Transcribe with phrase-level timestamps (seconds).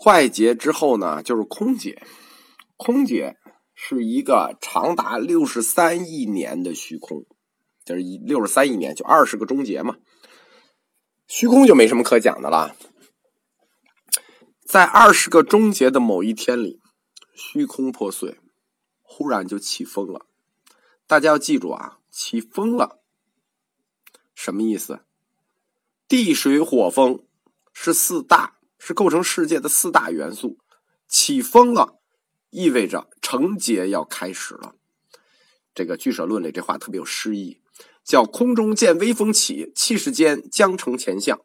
[0.00, 2.02] 坏劫之后呢，就是空劫。
[2.76, 3.36] 空劫
[3.74, 7.26] 是一个长达六十三亿年的虚空，
[7.84, 9.96] 就是一六十三亿年，就二十个终结嘛。
[11.26, 12.76] 虚空就没什么可讲的了。
[14.64, 16.80] 在二十个终结的某一天里，
[17.34, 18.38] 虚空破碎，
[19.02, 20.26] 忽然就起风了。
[21.06, 23.00] 大家要记住啊，起风了，
[24.34, 25.00] 什么意思？
[26.06, 27.24] 地水火风
[27.72, 28.57] 是四大。
[28.78, 30.58] 是构成世界的四大元素，
[31.08, 32.00] 起风了，
[32.50, 34.76] 意味着成劫要开始了。
[35.74, 37.60] 这个《居舍论》里这话特别有诗意，
[38.04, 41.40] 叫“空中见微风起，气势间将成前相”。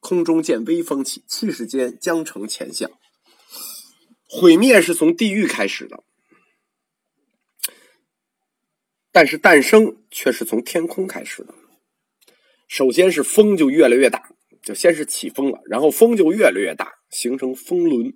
[0.00, 2.90] 空中见微风起，气势间将成前相。
[4.26, 6.04] 毁灭是从地狱开始的，
[9.12, 11.54] 但是诞生却是从天空开始的。
[12.68, 14.30] 首先是风就越来越大。
[14.62, 18.12] 就先是起风了，然后风就越来越大，形成风轮。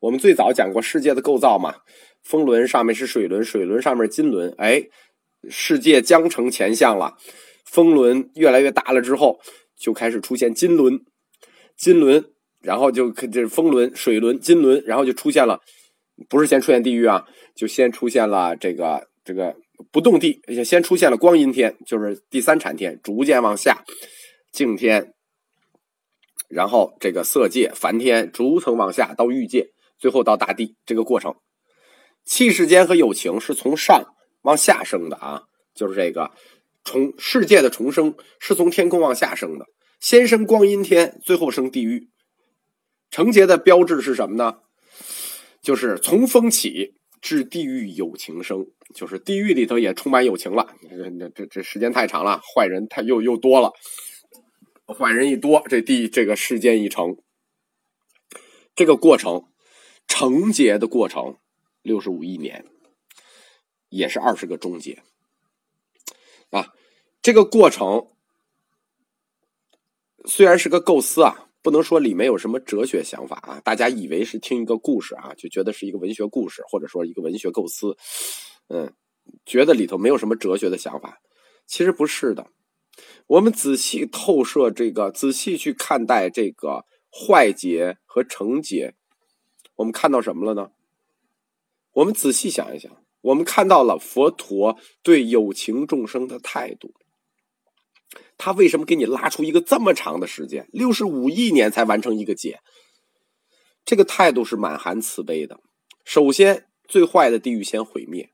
[0.00, 1.76] 我们最早讲过世界的构造嘛，
[2.22, 4.54] 风轮上面是水轮，水轮上面金轮。
[4.58, 4.82] 哎，
[5.48, 7.16] 世界将成前相了，
[7.64, 9.40] 风轮越来越大了之后，
[9.78, 11.00] 就开始出现金轮，
[11.76, 12.22] 金轮，
[12.60, 15.60] 然后就这风轮、水轮、金轮，然后就出现了，
[16.28, 17.24] 不是先出现地狱啊，
[17.56, 19.56] 就先出现了这个这个
[19.90, 23.82] 不动地，先出现了光阴天，就是第三产天，逐渐往下，
[24.52, 25.13] 净天。
[26.54, 31.34] 然后这个色界、梵天逐层往下到欲界，最后到大地，这个过程，
[32.24, 34.04] 气世间和有情是从上
[34.42, 35.42] 往下生的啊，
[35.74, 36.30] 就是这个
[36.84, 39.66] 重世界的重生是从天空往下生的，
[39.98, 42.08] 先生光阴天，最后生地狱。
[43.10, 44.58] 成劫的标志是什么呢？
[45.60, 50.68] 就是从风起至地狱有情生，就是地狱里头也充满友情了。
[50.88, 53.72] 这这这时间太长了，坏人太又又多了。
[54.86, 57.16] 坏人一多，这地这个世间一成，
[58.74, 59.48] 这个过程
[60.06, 61.38] 成劫的过程
[61.80, 62.66] 六十五亿年，
[63.88, 65.02] 也是二十个终结
[66.50, 66.74] 啊。
[67.22, 68.10] 这个过程
[70.26, 73.60] 虽然是个构思啊，不能说里面有什么哲学想法啊。
[73.60, 77.96] 大家以为是听一个故事啊，就觉得是一个文学故事，或者说一个文学构思，
[78.68, 78.92] 嗯，
[79.46, 81.20] 觉得里头没有什么哲学的想法，
[81.66, 82.50] 其实不是的。
[83.26, 88.94] 我们仔细透射这个，仔细去看待这个坏劫和成劫，
[89.76, 90.70] 我们看到什么了呢？
[91.92, 92.90] 我们仔细想一想，
[93.20, 96.92] 我们看到了佛陀对有情众生的态度。
[98.36, 102.60] 他为什么给你拉出一个这么长的时间，六十五亿年才完成一个劫？
[103.84, 105.60] 这个态度是满含慈悲的。
[106.04, 108.30] 首先，最坏的地狱先毁灭，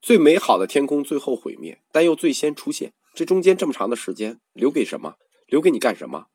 [0.00, 2.92] 最美好的天空最后毁灭，但又最先出现。
[3.14, 5.14] 这中间这么长的时间留给什么？
[5.46, 6.28] 留给你干什么？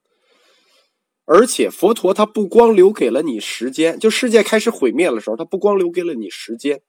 [1.26, 6.84] 而且佛陀他不光留给了你时间，就世界开始毁灭的时候，他不光留给了你时间，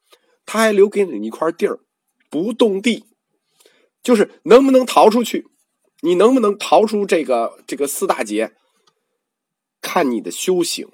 [0.45, 1.81] 他还留给你一块地儿，
[2.29, 3.05] 不动地，
[4.03, 5.47] 就是能不能逃出去，
[6.03, 8.53] 你能不能逃出这个这个四大劫，
[9.81, 10.87] 看你的修行，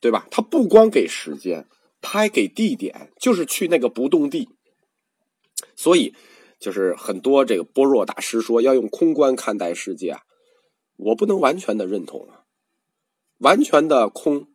[0.00, 0.28] 对吧？
[0.30, 1.66] 他不光给时间，
[2.00, 4.48] 他还给地点，就是去那个不动地，
[5.74, 6.14] 所以。
[6.66, 10.22] 就是很多这个般若大师说要用空观看待世界啊，
[10.96, 12.42] 我不能完全的认同啊，
[13.38, 14.48] 完全的空，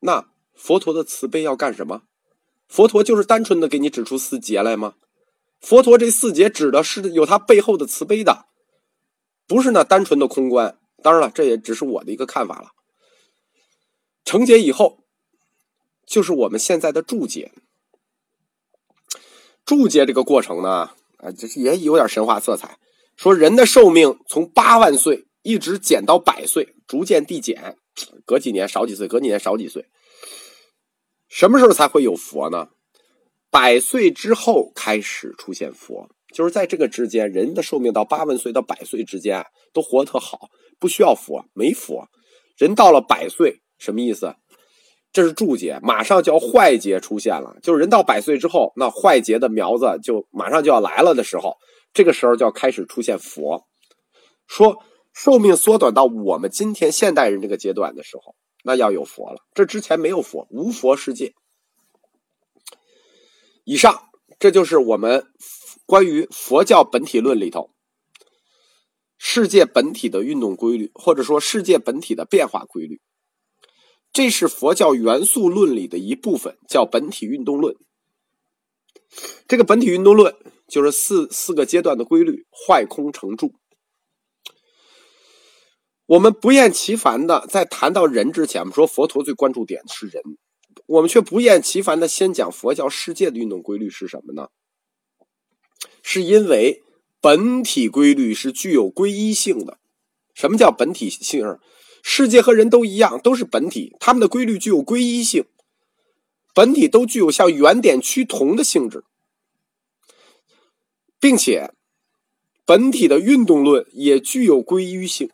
[0.00, 2.02] 那佛陀的慈悲要干什么？
[2.66, 4.96] 佛陀就是单纯的给你指出四劫来吗？
[5.60, 8.46] 佛陀这四劫指的是有他背后的慈悲的，
[9.46, 10.80] 不是那单纯的空观。
[11.00, 12.72] 当然了，这也只是我的一个看法了。
[14.24, 15.04] 成劫以后，
[16.04, 17.52] 就是我们现在的注解。
[19.64, 20.90] 注解这个过程呢，
[21.24, 22.78] 啊，这是也有点神话色彩。
[23.16, 27.78] 说人的寿命从八万岁一直减到百岁，逐渐递减，
[28.26, 29.86] 隔几年少几岁，隔几年少几岁。
[31.28, 32.68] 什么时候才会有佛呢？
[33.50, 42.06] 百岁之后开始出现佛，就是在这个之间，人的寿命到八万岁到百岁之间都活得特好，不需要佛，没佛。
[42.58, 44.34] 人到了百岁，什么意思？
[45.14, 51.56] 这是注解，马上就要坏劫出现了，就是人到百岁之后，那坏劫的苗子就马上就要来了的时候，
[51.92, 53.64] 这个时候就要开始出现佛，
[54.48, 54.82] 说
[55.12, 58.34] 寿命缩短到我们今天现代人这个阶段的时候，
[58.64, 59.36] 那要有佛了。
[59.54, 61.32] 这之前没有佛，无佛世界。
[63.62, 64.08] 以上，
[64.40, 65.28] 这就是我们
[65.86, 67.70] 关于佛教本体论里头
[69.16, 73.00] 世界本体的运动规律，或者说世界本体的变化规律。
[74.14, 77.76] 这是佛教元素论里的一部分，叫本体运动论。
[79.48, 80.36] 这个本体运动论
[80.68, 83.54] 就是四四个阶段的规律：坏、空、成、住。
[86.06, 90.22] 我们不厌其烦的在谈到人之前，我们说佛陀最关注点是人，
[90.86, 94.48] 我们却不厌其烦的先讲佛教世界的运动规律是什么呢？
[96.04, 96.82] 是因为
[97.20, 99.78] 本体规律是具有归一性的。
[100.34, 101.44] 什么叫本体性？
[102.06, 105.46] 世界和人都一样，都是本体，它们的规律具有归一性。
[106.52, 109.04] 本体都具有向原点趋同的性质，
[111.18, 111.72] 并且
[112.66, 115.30] 本体的运动论也具有归一性。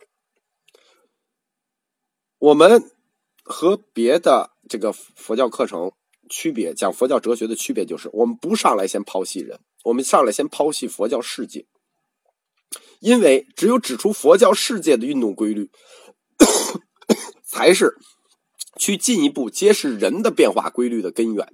[2.39, 2.89] 我们
[3.43, 5.91] 和别的这个佛教课程
[6.29, 11.65] 区别，讲佛教哲学的区别就是，我们不上来先抛弃人，我们上来先抛弃佛教世界，
[13.01, 15.69] 因为只有指出佛教世界的运动规律，
[17.51, 17.97] 才是
[18.77, 21.53] 去进一步揭示人的变化规律的根源。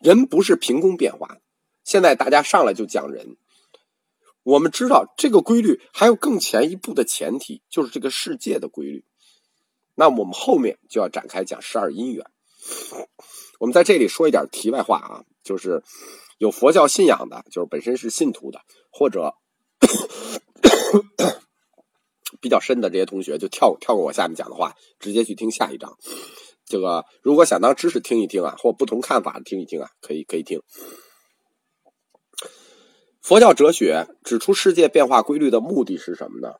[0.00, 1.38] 人不是凭空变化，
[1.82, 3.38] 现在大家上来就讲人，
[4.42, 9.06] 我们知道这个规律还有更前一步的前提，就是这个世界的规律。
[9.94, 12.26] 那我们后面就要展开讲十二因缘。
[13.58, 15.82] 我们在这里说一点题外话啊，就是
[16.36, 18.60] 有佛教信仰的，就是本身是信徒的，
[18.90, 19.34] 或者
[22.42, 25.96] 比较深的这些同学，就跳跳过我下面讲的话，直接去听下一章。
[26.66, 30.60] 这个如果想当知识听一听啊，或不同看法听一听啊，可以可以听。
[33.22, 36.56] 佛教哲学指出世界变化规律的目的是什么呢？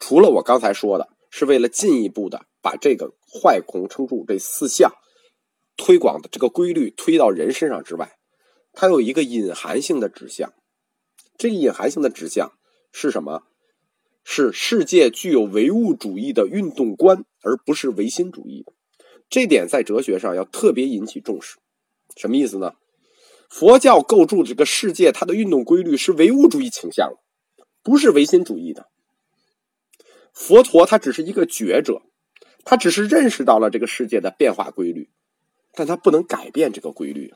[0.00, 1.10] 除了我刚才说的。
[1.36, 4.92] 是为了进一步的把这个坏空称住这四项
[5.76, 8.16] 推广的这个规律推到人身上之外，
[8.72, 10.52] 它有一个隐含性的指向。
[11.36, 12.52] 这个隐含性的指向
[12.92, 13.42] 是什么？
[14.24, 18.64] 是世界具有唯物主义的运动观，而不是唯心主义。
[19.30, 21.58] 这点在哲学上要特别引起重视。
[22.16, 22.74] 什么意思呢？
[23.50, 27.12] 佛教构筑这个世界，它的运动规律是唯物主义倾向，
[27.82, 28.88] 不是唯心主义的。
[30.32, 32.02] 佛陀他只是一个觉者，
[32.64, 35.10] 他只是认识到了这个世界的变化规律，
[35.74, 37.32] 但他不能改变这个规律，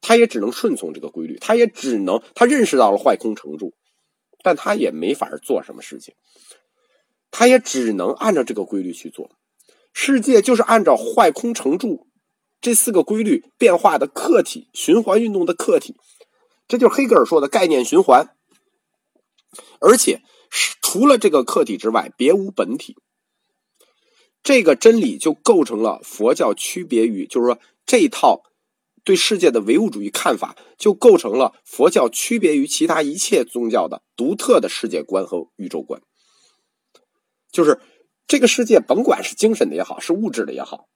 [0.00, 3.74] 他也只能顺从这个规律，他也只能他认识到了坏空成住，
[4.48, 6.14] 但他也没法做什么事情，
[7.30, 9.30] 他也只能按照这个规律去做。
[9.92, 12.06] 世界就是按照坏空成住
[12.62, 15.96] 这四个规律变化的客体，循环运动的客体，
[16.66, 18.34] 这就是黑格尔说的概念循环，
[19.80, 20.22] 而且。
[20.80, 22.96] 除了这个客体之外，别无本体。
[24.42, 28.40] 这个真理就构成了佛教区别于，就是说这套
[29.08, 36.02] 对世界的唯物主义看法，就构成了佛教区别于其他一切宗教的独特的世界观和宇宙观。
[37.50, 37.80] 就是
[38.26, 40.88] 这个世界，甭管是精神的也好，是物质的也好，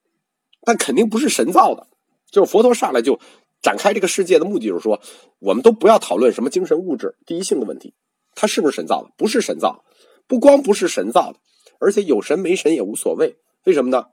[0.61, 1.89] 但肯定不是神造的。
[2.31, 3.19] 就是佛陀上来就
[3.63, 5.01] 展开这个世界的目的，就是说，
[5.39, 7.95] 我们都不要讨论什么精神物质第一性的问题。
[8.35, 9.11] 它是不是神造的？
[9.17, 9.87] 不是神造，
[10.27, 11.39] 不光不是神造的，
[11.81, 13.39] 而且有神没神也无所谓。
[13.65, 14.09] 为什么呢？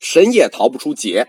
[0.00, 1.28] 神也逃不出劫，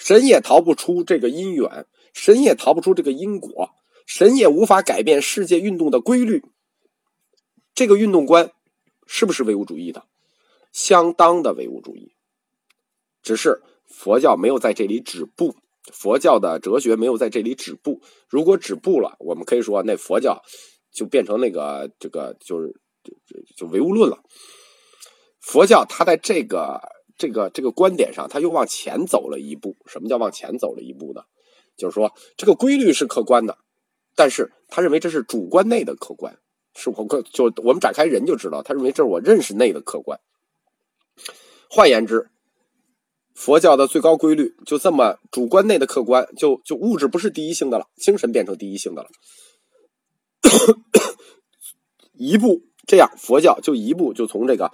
[0.00, 3.70] 神也逃不出这个因缘，神也逃不出这个因果，
[4.06, 6.42] 神也无法改变世界运动的规律。
[7.74, 8.50] 这个运动观
[9.06, 10.06] 是不是唯物主义的？
[10.72, 12.14] 相当的唯物主义。
[13.22, 15.54] 只是佛教没有在这里止步，
[15.92, 18.00] 佛教的哲学没有在这里止步。
[18.28, 20.42] 如果止步了，我们可以说那佛教。
[20.92, 22.74] 就变成那个这个就是
[23.04, 23.14] 就
[23.56, 24.18] 就唯物论了。
[25.38, 26.80] 佛教它在这个
[27.20, 29.76] 这个这个观点上，他又往前走了一步。
[29.84, 31.20] 什么叫往前走了一步呢？
[31.76, 33.58] 就是说这个规律是客观的，
[34.16, 36.38] 但是他认为这是主观内的客观。
[36.74, 40.18] 是我个就我们展开人就知道，他认为这是我认识内的客观。
[41.68, 42.30] 换言之，
[43.34, 49.08] 佛教的最高规律就这么主观内的客观，就就物质不是第一性的了，精神变成第一性的了。
[52.14, 54.70] 一步这样，佛教就一步就从这个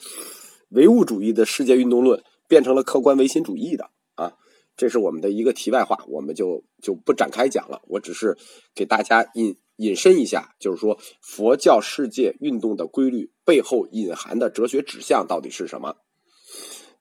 [0.70, 4.34] 唯物主义的世界运动论变成了客观唯心主义的啊！
[4.76, 7.80] 这是我们的一个题外话，我们就就不展开讲了。
[7.88, 8.36] 我只是
[8.74, 15.96] 给大家引引申一下，就是说佛教世界运动的规律背后隐含的哲学指向到底是什么？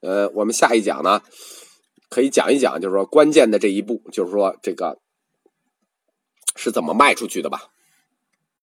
[0.02, 1.22] 呃，我们下一讲呢，
[2.10, 5.02] 可以讲一讲，就是说关键的这一步，就是说这个
[6.56, 7.75] 是怎么迈出去的吧。